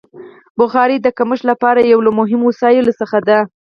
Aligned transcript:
بخاري 0.59 0.97
د 1.01 1.07
ګرمښت 1.17 1.43
لپاره 1.51 1.79
یو 1.91 1.99
له 2.07 2.11
مهمو 2.19 2.45
وسایلو 2.51 2.97
څخه 2.99 3.17
ده. 3.27 3.39